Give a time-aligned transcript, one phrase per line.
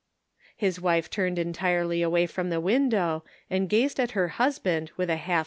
[0.57, 5.11] His wife turned entirety away from the win dow and gazed at her husband with
[5.11, 5.39] a half Measured in Prose.